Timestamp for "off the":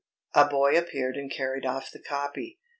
1.63-2.01